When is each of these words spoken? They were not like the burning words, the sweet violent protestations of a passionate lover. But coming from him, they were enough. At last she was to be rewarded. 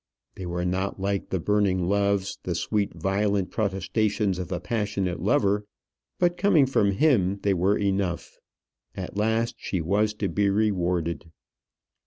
They 0.33 0.47
were 0.47 0.65
not 0.65 0.99
like 0.99 1.29
the 1.29 1.39
burning 1.39 1.87
words, 1.87 2.39
the 2.41 2.55
sweet 2.55 2.91
violent 2.95 3.51
protestations 3.51 4.39
of 4.39 4.51
a 4.51 4.59
passionate 4.59 5.21
lover. 5.21 5.67
But 6.17 6.37
coming 6.37 6.65
from 6.65 6.93
him, 6.93 7.37
they 7.43 7.53
were 7.53 7.77
enough. 7.77 8.39
At 8.95 9.15
last 9.15 9.57
she 9.59 9.79
was 9.79 10.15
to 10.15 10.27
be 10.27 10.49
rewarded. 10.49 11.29